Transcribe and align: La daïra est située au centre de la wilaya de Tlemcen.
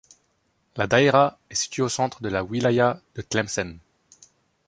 La 0.77 0.87
daïra 0.87 1.37
est 1.51 1.53
située 1.53 1.83
au 1.83 1.87
centre 1.87 2.23
de 2.23 2.29
la 2.29 2.43
wilaya 2.43 2.99
de 3.13 3.21
Tlemcen. 3.21 3.77